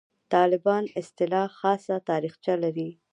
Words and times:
«طالبان» 0.33 0.83
اصطلاح 0.99 1.47
خاصه 1.59 1.95
تاریخچه 2.09 2.53
لري. 2.63 2.89